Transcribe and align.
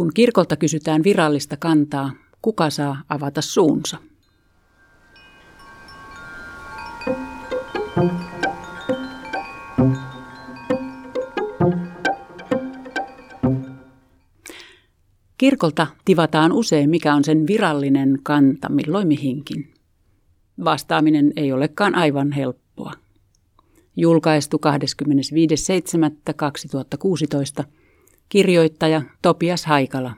Kun 0.00 0.10
kirkolta 0.14 0.56
kysytään 0.56 1.04
virallista 1.04 1.56
kantaa, 1.56 2.12
kuka 2.42 2.70
saa 2.70 3.02
avata 3.08 3.42
suunsa? 3.42 3.96
Kirkolta 15.38 15.86
tivataan 16.04 16.52
usein, 16.52 16.90
mikä 16.90 17.14
on 17.14 17.24
sen 17.24 17.46
virallinen 17.46 18.18
kanta 18.22 18.68
milloin 18.68 19.08
mihinkin. 19.08 19.74
Vastaaminen 20.64 21.32
ei 21.36 21.52
olekaan 21.52 21.94
aivan 21.94 22.32
helppoa. 22.32 22.92
Julkaistu 23.96 24.60
25.7.2016 27.62 27.79
kirjoittaja 28.30 29.02
Topias 29.22 29.66
Haikala. 29.66 30.14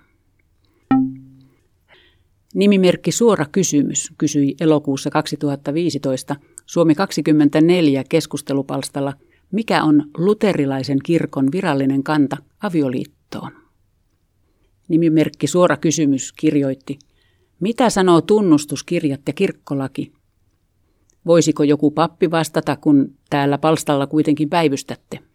Nimimerkki 2.54 3.12
Suora 3.12 3.46
kysymys 3.52 4.12
kysyi 4.18 4.54
elokuussa 4.60 5.10
2015 5.10 6.36
Suomi 6.66 6.94
24 6.94 8.04
keskustelupalstalla, 8.08 9.12
mikä 9.52 9.84
on 9.84 10.10
luterilaisen 10.16 10.98
kirkon 11.04 11.52
virallinen 11.52 12.02
kanta 12.02 12.36
avioliittoon. 12.62 13.52
Nimimerkki 14.88 15.46
Suora 15.46 15.76
kysymys 15.76 16.32
kirjoitti, 16.32 16.98
mitä 17.60 17.90
sanoo 17.90 18.20
tunnustuskirjat 18.20 19.20
ja 19.26 19.32
kirkkolaki? 19.32 20.12
Voisiko 21.26 21.62
joku 21.62 21.90
pappi 21.90 22.30
vastata, 22.30 22.76
kun 22.76 23.14
täällä 23.30 23.58
palstalla 23.58 24.06
kuitenkin 24.06 24.48
päivystätte? 24.48 25.31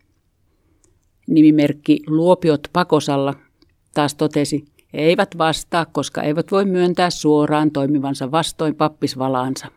Nimimerkki 1.27 1.99
Luopiot 2.08 2.67
Pakosalla 2.73 3.34
taas 3.94 4.16
totesi, 4.16 4.66
eivät 4.94 5.38
vastaa, 5.38 5.85
koska 5.85 6.22
eivät 6.22 6.52
voi 6.52 6.66
myöntää 6.66 7.10
suoraan 7.10 7.71
toimivansa 7.71 8.32
vastoin 8.32 8.76
pappisvalaansa. 8.76 9.68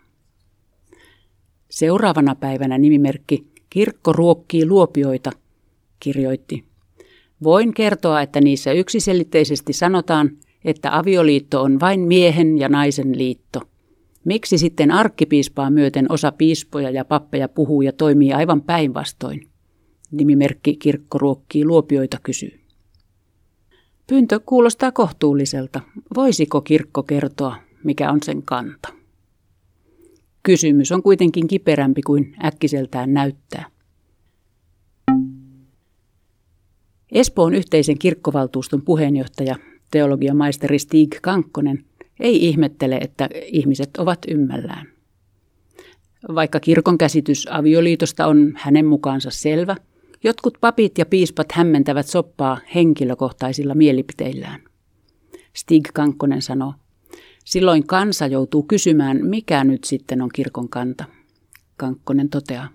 Seuraavana 1.71 2.35
päivänä 2.35 2.79
nimimerkki 2.79 3.51
Kirkko 3.71 4.13
ruokkii 4.13 4.67
luopioita 4.67 5.31
kirjoitti. 6.01 6.65
Voin 7.43 7.75
kertoa, 7.75 8.23
että 8.23 8.41
niissä 8.41 8.73
yksiselitteisesti 8.73 9.73
sanotaan, 9.73 10.31
että 10.65 10.99
avioliitto 10.99 11.63
on 11.63 11.81
vain 11.81 12.01
miehen 12.01 12.59
ja 12.59 12.69
naisen 12.69 13.19
liitto. 13.19 13.61
Miksi 14.25 14.59
sitten 14.59 14.91
arkkipiispaa 14.91 15.71
myöten 15.71 16.13
osa 16.13 16.33
piispoja 16.33 16.91
ja 16.91 17.05
pappeja 17.05 17.49
puhuu 17.49 17.83
ja 17.83 17.93
toimii 17.93 18.33
aivan 18.33 18.63
päinvastoin? 18.63 19.50
Nimimerkki 20.11 20.77
Kirkko 20.77 21.19
ruokkii 21.19 21.65
luopioita 21.65 22.19
kysyy. 22.23 22.61
Pyyntö 24.07 24.41
kuulostaa 24.47 24.93
kohtuulliselta. 24.93 25.81
Voisiko 26.17 26.61
kirkko 26.61 27.03
kertoa, 27.03 27.57
mikä 27.85 28.11
on 28.11 28.19
sen 28.23 28.43
kanta? 28.43 28.89
Kysymys 30.43 30.93
on 30.93 31.03
kuitenkin 31.03 31.49
kiperämpi 31.49 32.03
kuin 32.03 32.37
äkkiseltään 32.45 33.15
näyttää. 33.15 33.71
Espoon 37.13 37.55
yhteisen 37.55 37.99
kirkkovaltuuston 37.99 38.83
puheenjohtaja, 38.83 39.57
teologian 39.91 40.37
maisteri 40.37 40.79
Stig 40.79 41.17
Kankkonen, 41.23 41.85
ei 42.21 42.47
ihmettele, 42.49 42.97
että 42.97 43.29
ihmiset 43.45 43.91
ovat 43.99 44.19
ymmällään. 44.29 44.87
Vaikka 46.35 46.61
kirkon 46.61 46.99
käsitys 46.99 47.47
avioliitosta 47.51 48.27
on 48.27 48.53
hänen 48.57 48.87
mukaansa 48.87 49.31
selvä, 49.31 49.77
jotkut 50.25 50.59
papit 50.61 50.99
ja 50.99 51.07
piispat 51.07 51.53
hämmentävät 51.53 52.07
soppaa 52.07 52.59
henkilökohtaisilla 52.75 53.75
mielipiteillään. 53.75 54.61
Stig 55.57 55.89
Kankkonen 55.95 56.43
sanoo, 56.43 56.75
silloin 57.45 57.87
kansa 57.87 58.27
joutuu 58.27 58.63
kysymään, 58.63 59.27
mikä 59.27 59.65
nyt 59.65 59.85
sitten 59.85 60.23
on 60.23 60.29
kirkon 60.35 60.69
kanta. 60.69 61.05
Kankkonen 61.77 62.29
toteaa. 62.29 62.69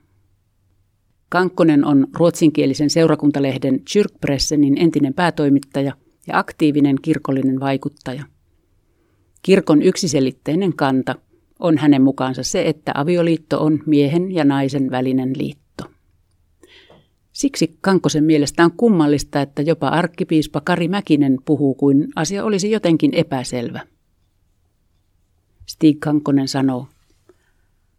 Kankkonen 1.30 1.86
on 1.86 2.08
ruotsinkielisen 2.14 2.90
seurakuntalehden 2.90 3.82
Kyrkpressenin 3.94 4.78
entinen 4.78 5.14
päätoimittaja 5.14 5.94
ja 6.28 6.40
aktiivinen 6.40 6.96
kirkollinen 7.02 7.60
vaikuttaja. 7.60 8.24
Kirkon 9.42 9.82
yksiselitteinen 9.82 10.76
kanta 10.76 11.16
on 11.60 11.78
hänen 11.78 12.02
mukaansa 12.02 12.44
se, 12.44 12.68
että 12.68 12.92
avioliitto 12.96 13.64
on 13.64 13.84
miehen 13.86 14.32
ja 14.32 14.46
naisen 14.46 14.92
välinen 14.92 15.34
liitto. 15.38 15.65
Siksi 17.36 17.78
Kankkosen 17.82 18.24
mielestä 18.24 18.66
on 18.66 18.72
kummallista, 18.72 19.42
että 19.42 19.62
jopa 19.62 19.88
arkkipiispa 19.88 20.62
Kari 20.62 20.88
Mäkinen 20.88 21.38
puhuu 21.46 21.76
kuin 21.76 22.08
asia 22.16 22.44
olisi 22.44 22.72
jotenkin 22.72 23.14
epäselvä. 23.14 23.80
Stig 25.66 26.00
Kankkonen 26.00 26.48
sanoo, 26.48 26.88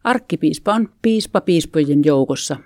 Arkkipiispa 0.03 0.73
on 0.73 0.89
piispa 1.01 1.41
piispojen 1.41 2.01
joukossa, 2.05 2.57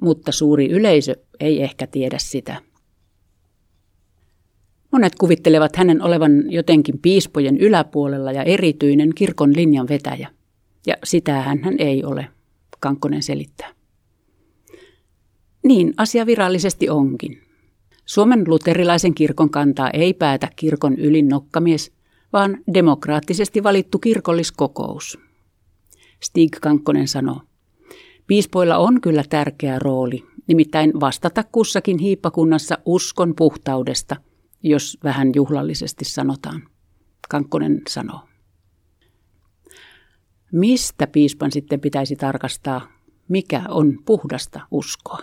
mutta 0.00 0.32
suuri 0.32 0.70
yleisö 0.70 1.16
ei 1.40 1.62
ehkä 1.62 1.86
tiedä 1.86 2.18
sitä. 2.18 2.62
Monet 4.92 5.14
kuvittelevat 5.14 5.76
hänen 5.76 6.02
olevan 6.02 6.52
jotenkin 6.52 6.98
piispojen 6.98 7.58
yläpuolella 7.58 8.32
ja 8.32 8.42
erityinen 8.42 9.14
kirkon 9.14 9.56
linjan 9.56 9.88
vetäjä. 9.88 10.30
Ja 10.86 10.96
sitä 11.04 11.42
hän 11.42 11.76
ei 11.78 12.04
ole, 12.04 12.28
Kankkonen 12.80 13.22
selittää. 13.22 13.77
Niin 15.68 15.94
asia 15.96 16.26
virallisesti 16.26 16.88
onkin. 16.88 17.42
Suomen 18.06 18.44
luterilaisen 18.46 19.14
kirkon 19.14 19.50
kantaa 19.50 19.90
ei 19.90 20.14
päätä 20.14 20.48
kirkon 20.56 20.98
ylin 20.98 21.28
nokkamies, 21.28 21.92
vaan 22.32 22.58
demokraattisesti 22.74 23.62
valittu 23.62 23.98
kirkolliskokous. 23.98 25.18
Stig 26.22 26.56
Kankkonen 26.60 27.08
sanoo, 27.08 27.40
Piispoilla 28.26 28.76
on 28.76 29.00
kyllä 29.00 29.24
tärkeä 29.30 29.78
rooli, 29.78 30.24
nimittäin 30.46 30.92
vastata 31.00 31.44
kussakin 31.52 31.98
hiippakunnassa 31.98 32.78
uskon 32.84 33.34
puhtaudesta, 33.34 34.16
jos 34.62 34.98
vähän 35.04 35.32
juhlallisesti 35.34 36.04
sanotaan. 36.04 36.62
Kankkonen 37.28 37.82
sanoo. 37.88 38.20
Mistä 40.52 41.06
piispan 41.06 41.52
sitten 41.52 41.80
pitäisi 41.80 42.16
tarkastaa, 42.16 42.88
mikä 43.28 43.62
on 43.68 43.98
puhdasta 44.06 44.60
uskoa? 44.70 45.18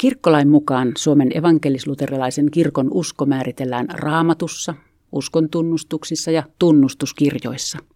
Kirkkolain 0.00 0.48
mukaan 0.48 0.92
Suomen 0.98 1.38
evankelisluterilaisen 1.38 2.50
kirkon 2.50 2.88
usko 2.94 3.26
määritellään 3.26 3.86
raamatussa, 3.92 4.74
uskontunnustuksissa 5.12 6.30
ja 6.30 6.42
tunnustuskirjoissa– 6.58 7.78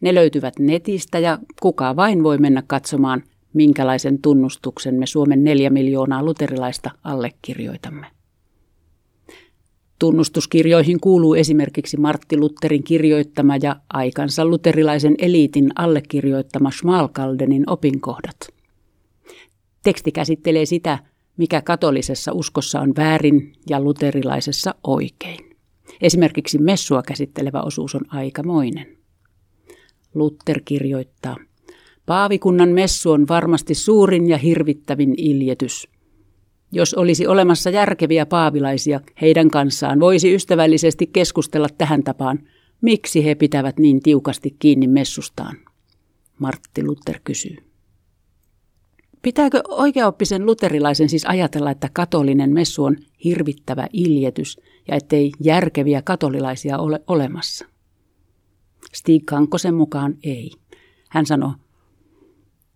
ne 0.00 0.14
löytyvät 0.14 0.58
netistä 0.58 1.18
ja 1.18 1.38
kuka 1.60 1.96
vain 1.96 2.22
voi 2.22 2.38
mennä 2.38 2.62
katsomaan, 2.66 3.22
minkälaisen 3.52 4.22
tunnustuksen 4.22 4.94
me 4.94 5.06
Suomen 5.06 5.44
neljä 5.44 5.70
miljoonaa 5.70 6.24
luterilaista 6.24 6.90
allekirjoitamme. 7.04 8.06
Tunnustuskirjoihin 9.98 11.00
kuuluu 11.00 11.34
esimerkiksi 11.34 11.96
Martti 11.96 12.36
Lutterin 12.36 12.84
kirjoittama 12.84 13.56
ja 13.62 13.76
aikansa 13.92 14.44
luterilaisen 14.44 15.14
eliitin 15.18 15.70
allekirjoittama 15.74 16.70
Schmalkaldenin 16.70 17.70
opinkohdat. 17.70 18.36
Teksti 19.82 20.12
käsittelee 20.12 20.66
sitä, 20.66 20.98
mikä 21.36 21.62
katolisessa 21.62 22.32
uskossa 22.32 22.80
on 22.80 22.92
väärin 22.96 23.52
ja 23.70 23.80
luterilaisessa 23.80 24.74
oikein. 24.84 25.56
Esimerkiksi 26.00 26.58
messua 26.58 27.02
käsittelevä 27.02 27.62
osuus 27.62 27.94
on 27.94 28.02
aikamoinen. 28.08 28.96
Luther 30.14 30.60
kirjoittaa. 30.64 31.36
Paavikunnan 32.06 32.68
messu 32.68 33.10
on 33.10 33.28
varmasti 33.28 33.74
suurin 33.74 34.28
ja 34.28 34.38
hirvittävin 34.38 35.14
iljetys. 35.16 35.88
Jos 36.72 36.94
olisi 36.94 37.26
olemassa 37.26 37.70
järkeviä 37.70 38.26
paavilaisia, 38.26 39.00
heidän 39.20 39.50
kanssaan 39.50 40.00
voisi 40.00 40.34
ystävällisesti 40.34 41.06
keskustella 41.06 41.68
tähän 41.78 42.02
tapaan, 42.02 42.38
miksi 42.80 43.24
he 43.24 43.34
pitävät 43.34 43.78
niin 43.78 44.00
tiukasti 44.02 44.56
kiinni 44.58 44.88
messustaan. 44.88 45.56
Martti 46.38 46.84
Luther 46.84 47.20
kysyy. 47.24 47.73
Pitääkö 49.24 49.62
oikeaoppisen 49.68 50.46
luterilaisen 50.46 51.08
siis 51.08 51.24
ajatella, 51.26 51.70
että 51.70 51.88
katolinen 51.92 52.50
messu 52.50 52.84
on 52.84 52.96
hirvittävä 53.24 53.86
iljetys 53.92 54.60
ja 54.88 54.96
ettei 54.96 55.32
järkeviä 55.40 56.02
katolilaisia 56.02 56.78
ole 56.78 57.00
olemassa? 57.06 57.66
Stig 58.94 59.22
Kankosen 59.26 59.74
mukaan 59.74 60.14
ei. 60.22 60.50
Hän 61.10 61.26
sanoi, 61.26 61.52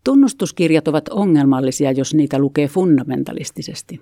tunnustuskirjat 0.05 0.89
ovat 0.89 1.09
ongelmallisia, 1.09 1.93
jos 1.93 2.15
niitä 2.15 2.39
lukee 2.39 2.69
fundamentalistisesti. 2.69 4.01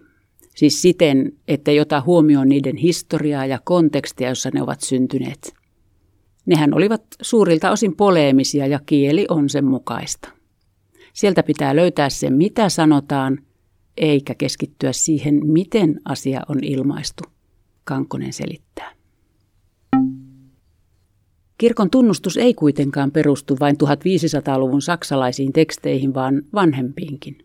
Siis 0.57 0.83
siten, 0.83 1.33
että 1.49 1.73
jota 1.73 2.03
huomioon 2.07 2.49
niiden 2.49 2.77
historiaa 2.77 3.47
ja 3.47 3.59
kontekstia, 3.65 4.29
jossa 4.29 4.51
ne 4.55 4.63
ovat 4.63 4.81
syntyneet. 4.81 5.55
Nehän 6.47 6.75
olivat 6.75 7.03
suurilta 7.23 7.71
osin 7.71 7.97
poleemisia 7.97 8.67
ja 8.67 8.81
kieli 8.87 9.27
on 9.29 9.49
sen 9.49 9.65
mukaista. 9.65 10.36
Sieltä 11.17 11.43
pitää 11.43 11.77
löytää 11.77 12.09
se, 12.09 12.31
mitä 12.31 12.69
sanotaan, 12.69 13.39
eikä 13.97 14.35
keskittyä 14.35 14.93
siihen, 14.93 15.47
miten 15.47 16.01
asia 16.05 16.41
on 16.49 16.65
ilmaistu, 16.65 17.25
Kankkonen 17.85 18.33
selittää. 18.33 18.93
Kirkon 21.59 21.91
tunnustus 21.91 22.37
ei 22.37 22.55
kuitenkaan 22.55 23.11
perustu 23.11 23.57
vain 23.61 23.77
1500-luvun 23.77 24.83
saksalaisiin 24.83 25.53
teksteihin, 25.53 26.15
vaan 26.15 26.43
vanhempiinkin. 26.55 27.39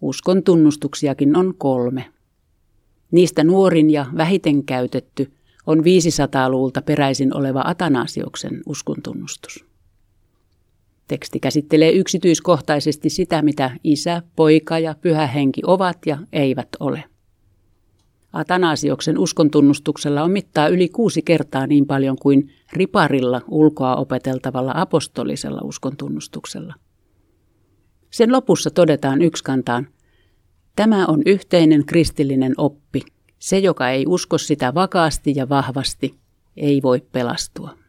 Uskon 0.00 0.42
tunnustuksiakin 0.42 1.36
on 1.36 1.54
kolme. 1.58 2.12
Niistä 3.10 3.44
nuorin 3.44 3.90
ja 3.90 4.06
vähiten 4.16 4.64
käytetty 4.64 5.32
on 5.66 5.78
500-luvulta 5.78 6.82
peräisin 6.82 7.36
oleva 7.36 7.62
Atanasioksen 7.66 8.62
uskontunnustus. 8.66 9.65
Teksti 11.08 11.40
käsittelee 11.40 11.90
yksityiskohtaisesti 11.90 13.10
sitä, 13.10 13.42
mitä 13.42 13.70
isä, 13.84 14.22
poika 14.36 14.78
ja 14.78 14.94
pyhä 15.00 15.26
henki 15.26 15.60
ovat 15.66 15.98
ja 16.06 16.18
eivät 16.32 16.68
ole. 16.80 17.04
Atanasioksen 18.32 19.18
uskontunnustuksella 19.18 20.22
on 20.22 20.30
mittaa 20.30 20.68
yli 20.68 20.88
kuusi 20.88 21.22
kertaa 21.22 21.66
niin 21.66 21.86
paljon 21.86 22.16
kuin 22.22 22.50
riparilla 22.72 23.40
ulkoa 23.48 23.96
opeteltavalla 23.96 24.72
apostolisella 24.74 25.60
uskontunnustuksella. 25.64 26.74
Sen 28.10 28.32
lopussa 28.32 28.70
todetaan 28.70 29.22
ykskantaan, 29.22 29.88
tämä 30.76 31.06
on 31.06 31.22
yhteinen 31.26 31.86
kristillinen 31.86 32.54
oppi. 32.56 33.02
Se, 33.38 33.58
joka 33.58 33.90
ei 33.90 34.04
usko 34.08 34.38
sitä 34.38 34.74
vakaasti 34.74 35.32
ja 35.36 35.48
vahvasti, 35.48 36.14
ei 36.56 36.82
voi 36.82 37.02
pelastua. 37.12 37.85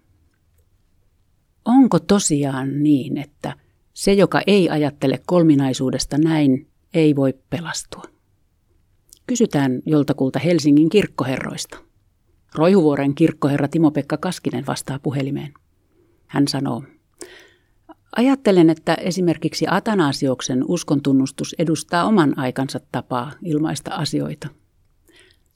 Onko 1.67 1.99
tosiaan 1.99 2.83
niin, 2.83 3.17
että 3.17 3.53
se, 3.93 4.13
joka 4.13 4.41
ei 4.47 4.69
ajattele 4.69 5.19
kolminaisuudesta 5.25 6.17
näin, 6.17 6.67
ei 6.93 7.15
voi 7.15 7.33
pelastua? 7.49 8.03
Kysytään 9.27 9.81
joltakulta 9.85 10.39
Helsingin 10.39 10.89
kirkkoherroista. 10.89 11.77
Roihuvuoren 12.55 13.15
kirkkoherra 13.15 13.67
Timo-Pekka 13.67 14.17
Kaskinen 14.17 14.65
vastaa 14.65 14.99
puhelimeen. 14.99 15.53
Hän 16.27 16.47
sanoo, 16.47 16.83
Ajattelen, 18.15 18.69
että 18.69 18.93
esimerkiksi 18.93 19.65
Atanasioksen 19.69 20.63
uskontunnustus 20.67 21.55
edustaa 21.59 22.05
oman 22.05 22.39
aikansa 22.39 22.79
tapaa 22.91 23.31
ilmaista 23.43 23.91
asioita. 23.93 24.47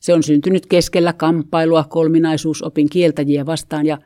Se 0.02 0.14
on 0.14 0.24
syntynyt 0.24 0.66
keskellä 0.66 1.14
kamppailua 1.14 1.84
kolminaisuusopin 1.84 2.90
kieltäjiä 2.90 3.46
vastaan 3.46 3.86
ja 3.86 3.98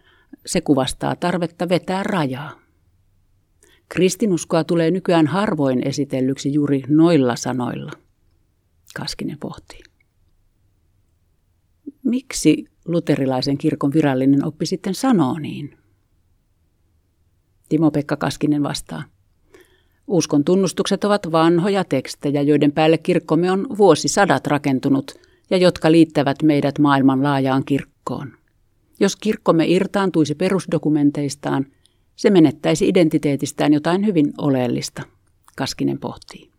se 0.46 0.62
kuvastaa 0.62 1.16
tarvetta 1.16 1.70
vetää 1.70 2.04
rajaa. 2.04 2.60
Kristinuskoa 3.90 4.64
tulee 4.64 4.92
nykyään 4.92 5.28
harvoin 5.28 5.88
esitellyksi 5.88 6.54
juuri 6.54 6.84
noilla 6.88 7.36
sanoilla. 7.36 7.92
Kaskinen 8.96 9.38
pohtii. 9.40 9.84
Miksi 12.04 12.66
luterilaisen 12.86 13.58
kirkon 13.58 13.94
virallinen 13.94 14.46
oppi 14.46 14.66
sitten 14.66 14.96
sanoo 14.96 15.40
niin? 15.40 15.78
Timo-Pekka 17.70 18.18
Kaskinen 18.18 18.64
vastaa. 18.64 19.04
Uskon 20.08 20.44
tunnustukset 20.44 21.04
ovat 21.04 21.32
vanhoja 21.32 21.84
tekstejä, 21.84 22.42
joiden 22.42 22.72
päälle 22.72 22.98
kirkkomme 22.98 23.52
on 23.52 23.68
vuosisadat 23.78 24.48
rakentunut 24.48 25.20
ja 25.50 25.58
jotka 25.58 25.92
liittävät 25.92 26.44
meidät 26.44 26.80
maailman 26.80 27.24
laajaan 27.24 27.66
kirkkoon. 27.66 28.45
Jos 29.00 29.16
kirkkomme 29.16 29.68
irtaantuisi 29.68 30.36
perusdokumenteistaan, 30.36 31.66
se 32.16 32.30
menettäisi 32.30 32.88
identiteetistään 32.88 33.74
jotain 33.74 34.06
hyvin 34.06 34.34
oleellista, 34.38 35.04
Kaskinen 35.58 36.00
pohtii. 36.00 36.50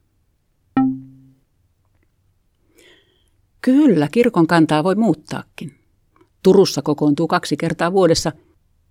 Kyllä, 3.60 4.08
kirkon 4.12 4.46
kantaa 4.46 4.84
voi 4.84 4.94
muuttaakin. 4.94 5.74
Turussa 6.42 6.82
kokoontuu 6.82 7.26
kaksi 7.26 7.56
kertaa 7.56 7.92
vuodessa 7.92 8.32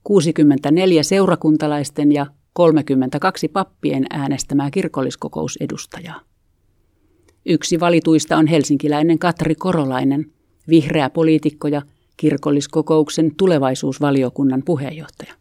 64 0.04 1.04
seurakuntalaisten 1.04 2.12
ja 2.12 2.26
32 2.54 3.48
pappien 3.48 4.06
äänestämää 4.10 4.72
kirkolliskokousedustajaa. 4.72 6.22
Yksi 7.46 7.80
valituista 7.80 8.38
on 8.38 8.48
helsinkiläinen 8.48 9.20
Katri 9.20 9.56
Korolainen, 9.56 10.32
vihreä 10.68 11.10
poliitikko 11.10 11.68
ja 11.68 11.82
kirkolliskokouksen 12.18 13.36
tulevaisuusvaliokunnan 13.36 14.64
puheenjohtaja. 14.66 15.34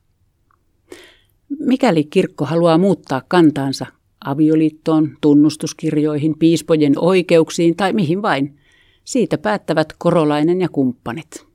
Mikäli 1.59 2.05
kirkko 2.05 2.45
haluaa 2.45 2.79
muuttaa 2.79 3.23
kantaansa 3.29 3.87
avioliittoon, 4.25 5.17
tunnustuskirjoihin, 5.21 6.39
piispojen 6.39 6.93
oikeuksiin 6.99 7.77
tai 7.77 7.93
mihin 7.93 8.23
vain, 8.23 8.57
siitä 9.05 9.39
päättävät 9.39 9.93
korolainen 9.99 10.61
ja 10.61 10.69
kumppanit. 10.69 11.47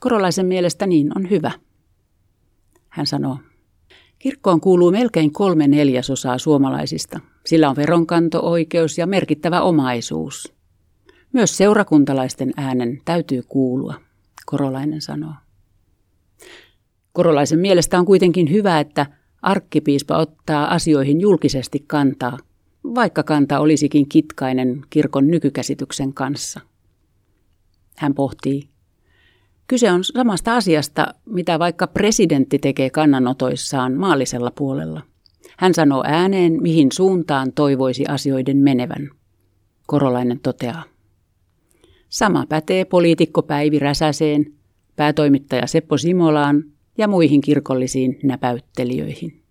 Korolaisen 0.00 0.46
mielestä 0.46 0.86
niin 0.86 1.18
on 1.18 1.30
hyvä. 1.30 1.52
Hän 2.88 3.06
sanoo, 3.06 3.38
kirkkoon 4.18 4.60
kuuluu 4.60 4.90
melkein 4.90 5.32
kolme 5.32 5.68
neljäsosaa 5.68 6.38
suomalaisista. 6.38 7.20
Sillä 7.46 7.70
on 7.70 7.76
veronkanto-oikeus 7.76 8.98
ja 8.98 9.06
merkittävä 9.06 9.60
omaisuus. 9.60 10.59
Myös 11.32 11.56
seurakuntalaisten 11.56 12.52
äänen 12.56 13.00
täytyy 13.04 13.42
kuulua, 13.48 13.94
Korolainen 14.46 15.00
sanoo. 15.00 15.34
Korolaisen 17.12 17.58
mielestä 17.58 17.98
on 17.98 18.06
kuitenkin 18.06 18.50
hyvä, 18.50 18.80
että 18.80 19.06
arkkipiispa 19.42 20.18
ottaa 20.18 20.74
asioihin 20.74 21.20
julkisesti 21.20 21.84
kantaa, 21.86 22.38
vaikka 22.84 23.22
kanta 23.22 23.60
olisikin 23.60 24.08
kitkainen 24.08 24.82
kirkon 24.90 25.26
nykykäsityksen 25.26 26.14
kanssa. 26.14 26.60
Hän 27.96 28.14
pohtii, 28.14 28.70
Kyse 29.70 29.92
on 29.92 30.04
samasta 30.04 30.56
asiasta, 30.56 31.14
mitä 31.26 31.58
vaikka 31.58 31.86
presidentti 31.86 32.58
tekee 32.58 32.90
kannanotoissaan 32.90 33.92
maallisella 33.92 34.50
puolella. 34.50 35.02
Hän 35.58 35.74
sanoo 35.74 36.04
ääneen, 36.06 36.62
mihin 36.62 36.92
suuntaan 36.92 37.52
toivoisi 37.52 38.04
asioiden 38.06 38.56
menevän. 38.56 39.10
Korolainen 39.86 40.40
toteaa. 40.40 40.89
Sama 42.10 42.46
pätee 42.48 42.84
poliitikko 42.84 43.42
Päivi 43.42 43.78
Räsäseen, 43.78 44.52
päätoimittaja 44.96 45.66
Seppo 45.66 45.98
Simolaan 45.98 46.64
ja 46.98 47.08
muihin 47.08 47.40
kirkollisiin 47.40 48.18
näpäyttelijöihin. 48.22 49.42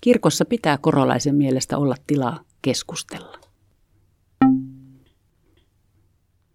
Kirkossa 0.00 0.44
pitää 0.44 0.78
korolaisen 0.78 1.34
mielestä 1.34 1.78
olla 1.78 1.94
tilaa 2.06 2.40
keskustella. 2.62 3.38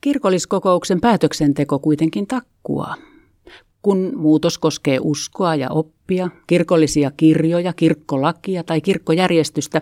Kirkolliskokouksen 0.02 1.02
päätöksenteko 1.02 1.80
kuitenkin 1.80 2.28
takkuaa. 2.28 2.96
Kun 3.82 4.12
muutos 4.16 4.58
koskee 4.58 5.00
uskoa 5.02 5.56
ja 5.56 5.70
oppia, 5.70 6.30
kirkollisia 6.48 7.12
kirjoja, 7.18 7.74
kirkkolakia 7.74 8.64
tai 8.64 8.82
kirkkojärjestystä, 8.82 9.82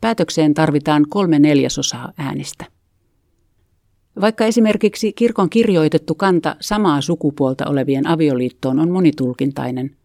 päätökseen 0.00 0.54
tarvitaan 0.54 1.04
kolme 1.08 1.38
neljäsosaa 1.38 2.12
äänistä. 2.16 2.64
Vaikka 4.20 4.44
esimerkiksi 4.44 5.12
kirkon 5.12 5.50
kirjoitettu 5.50 6.14
kanta 6.14 6.56
samaa 6.60 7.00
sukupuolta 7.00 7.66
olevien 7.66 8.06
avioliittoon 8.06 8.78
on 8.78 8.90
monitulkintainen, 8.90 9.96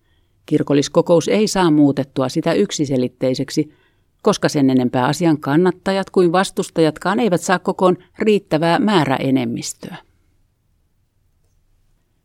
kirkolliskokous 0.45 1.27
ei 1.27 1.47
saa 1.47 1.71
muutettua 1.71 2.29
sitä 2.29 2.53
yksiselitteiseksi, 2.53 3.73
koska 4.21 4.49
sen 4.49 4.69
enempää 4.69 5.05
asian 5.05 5.39
kannattajat 5.39 6.09
kuin 6.09 6.31
vastustajatkaan 6.31 7.19
eivät 7.19 7.41
saa 7.41 7.59
kokoon 7.59 7.97
riittävää 8.19 8.79
määräenemmistöä. 8.79 9.95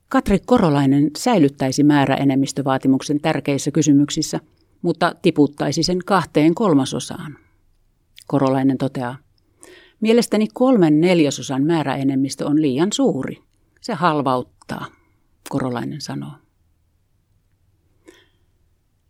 Katri 0.08 0.38
Korolainen 0.46 1.10
säilyttäisi 1.18 1.82
määräenemmistövaatimuksen 1.82 3.20
tärkeissä 3.20 3.70
kysymyksissä, 3.70 4.40
mutta 4.82 5.14
tiputtaisi 5.22 5.82
sen 5.82 5.98
kahteen 6.06 6.54
kolmasosaan. 6.54 7.38
Korolainen 8.26 8.78
toteaa, 8.78 9.16
mielestäni 10.00 10.48
kolmen 10.54 11.00
neljäsosan 11.00 11.64
määräenemmistö 11.64 12.46
on 12.46 12.62
liian 12.62 12.92
suuri. 12.92 13.38
Se 13.80 13.94
halvauttaa, 13.94 14.86
Korolainen 15.48 16.00
sanoo. 16.00 16.32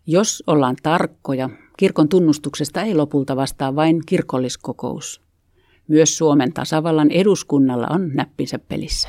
Jos 0.06 0.42
ollaan 0.46 0.76
tarkkoja, 0.82 1.50
kirkon 1.76 2.08
tunnustuksesta 2.08 2.82
ei 2.82 2.94
lopulta 2.94 3.36
vastaa 3.36 3.76
vain 3.76 4.00
kirkolliskokous. 4.06 5.20
Myös 5.88 6.18
Suomen 6.18 6.52
tasavallan 6.52 7.10
eduskunnalla 7.10 7.86
on 7.90 8.10
näppinsä 8.14 8.58
pelissä. 8.58 9.08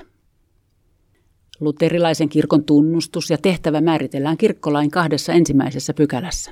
Luterilaisen 1.59 2.29
kirkon 2.29 2.63
tunnustus 2.63 3.29
ja 3.29 3.37
tehtävä 3.37 3.81
määritellään 3.81 4.37
kirkkolain 4.37 4.91
kahdessa 4.91 5.33
ensimmäisessä 5.33 5.93
pykälässä. 5.93 6.51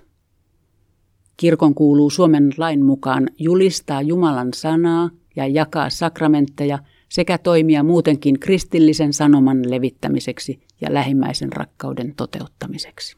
Kirkon 1.37 1.75
kuuluu 1.75 2.09
Suomen 2.09 2.53
lain 2.57 2.85
mukaan 2.85 3.29
julistaa 3.39 4.01
Jumalan 4.01 4.53
sanaa 4.55 5.09
ja 5.35 5.47
jakaa 5.47 5.89
sakramentteja 5.89 6.79
sekä 7.09 7.37
toimia 7.37 7.83
muutenkin 7.83 8.39
kristillisen 8.39 9.13
sanoman 9.13 9.71
levittämiseksi 9.71 10.59
ja 10.81 10.93
lähimmäisen 10.93 11.53
rakkauden 11.53 12.13
toteuttamiseksi. 12.15 13.17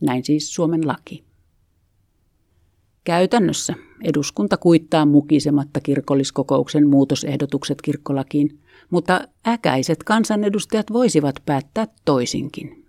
Näin 0.00 0.24
siis 0.24 0.54
Suomen 0.54 0.86
laki. 0.86 1.24
Käytännössä 3.04 3.74
eduskunta 4.04 4.56
kuittaa 4.56 5.06
mukisematta 5.06 5.80
kirkolliskokouksen 5.80 6.88
muutosehdotukset 6.88 7.82
kirkkolakiin, 7.82 8.58
mutta 8.90 9.28
äkäiset 9.46 10.04
kansanedustajat 10.04 10.92
voisivat 10.92 11.34
päättää 11.46 11.86
toisinkin. 12.04 12.79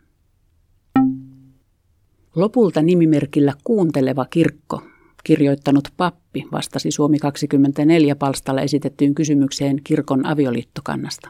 Lopulta 2.36 2.82
nimimerkillä 2.82 3.54
Kuunteleva 3.64 4.26
kirkko, 4.26 4.82
kirjoittanut 5.24 5.88
pappi, 5.98 6.46
vastasi 6.52 6.92
Suomi 6.92 7.20
24 7.20 8.16
palstalla 8.16 8.62
esitettyyn 8.62 9.16
kysymykseen 9.16 9.82
kirkon 9.84 10.26
avioliittokannasta. 10.26 11.30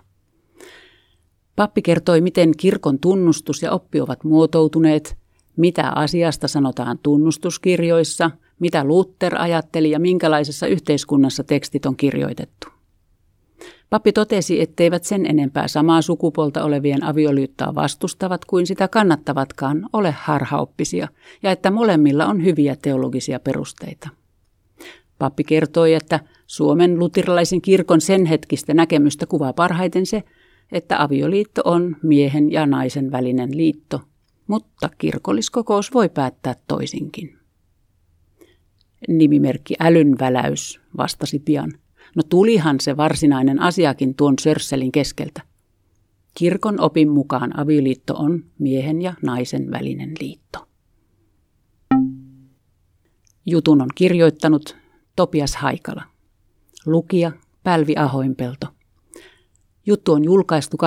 Pappi 1.55 1.81
kertoi, 1.81 2.22
miten 2.22 2.51
kirkon 2.58 3.00
tunnustus 3.00 3.62
ja 3.62 3.72
oppi 3.72 4.01
ovat 4.01 4.24
muotoutuneet, 4.24 5.17
mitä 5.58 5.89
asiasta 5.89 6.48
sanotaan 6.48 7.00
tunnustuskirjoissa, 7.03 8.31
mitä 8.60 8.84
Luther 8.84 9.41
ajatteli 9.41 9.91
ja 9.91 10.00
minkälaisessa 10.00 10.67
yhteiskunnassa 10.67 11.43
tekstit 11.43 11.86
on 11.86 11.96
kirjoitettu. 11.96 12.67
Pappi 13.91 14.12
totesi, 14.12 14.62
etteivät 14.62 15.03
sen 15.03 15.25
enempää 15.25 15.67
samaa 15.67 16.01
sukupuolta 16.01 16.63
olevien 16.63 17.03
avioliittoa 17.03 17.75
vastustavat 17.75 18.45
kuin 18.45 18.67
sitä 18.67 18.88
kannattavatkaan 18.88 19.89
ole 19.93 20.12
harhaoppisia 20.12 21.07
ja 21.43 21.51
että 21.51 21.71
molemmilla 21.71 22.25
on 22.25 22.43
hyviä 22.43 22.75
teologisia 22.81 23.39
perusteita. 23.39 24.10
Pappi 25.17 25.43
kertoi, 25.43 25.93
että 25.93 26.19
Suomen 26.48 27.00
luterilaisen 27.00 27.62
kirkon 27.62 28.01
sen 28.01 28.25
hetkistä 28.25 28.74
näkemystä 28.74 29.25
kuvaa 29.25 29.53
parhaiten 29.53 30.05
se, 30.05 30.24
että 30.71 31.03
avioliitto 31.03 31.62
on 31.65 31.95
miehen 32.03 32.51
ja 32.51 32.65
naisen 32.65 33.12
välinen 33.12 33.57
liitto, 33.57 34.01
mutta 34.48 34.89
kirkolliskokous 34.98 35.93
voi 35.93 36.10
päättää 36.10 36.55
toisinkin. 36.67 37.38
Nimimerkki 39.07 39.75
Älynväläys 39.79 40.81
vastasi 40.98 41.39
pian. 41.39 41.74
No 42.15 42.24
tulihan 42.24 42.80
se 42.80 42.98
varsinainen 42.98 43.62
asiakin 43.62 44.15
tuon 44.15 44.34
sörsselin 44.39 44.91
keskeltä. 44.91 45.41
Kirkon 46.34 46.82
opin 46.82 47.10
mukaan 47.10 47.60
avioliitto 47.60 48.15
on 48.15 48.44
miehen 48.60 49.01
ja 49.01 49.13
naisen 49.22 49.72
välinen 49.72 50.13
liitto. 50.20 50.68
Jutun 53.46 53.82
on 53.82 53.89
kirjoittanut 53.96 54.75
Topias 55.15 55.56
Haikala. 55.56 56.03
Lukija 56.86 57.32
Pälvi 57.63 57.96
Ahoinpelto. 57.98 58.68
Juttu 59.86 60.13
on 60.13 60.24
julkaistu 60.24 60.77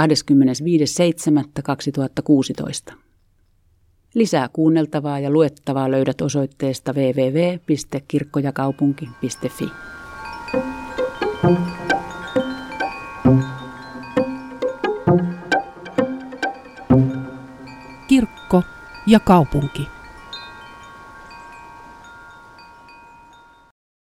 25.7.2016. 2.90 2.94
Lisää 4.14 4.48
kuunneltavaa 4.52 5.18
ja 5.18 5.30
luettavaa 5.30 5.90
löydät 5.90 6.20
osoitteesta 6.20 6.92
www.kirkkojakaupunki.fi. 6.92 9.68
Kirkko 18.08 18.62
ja 19.06 19.20
kaupunki. 19.20 19.88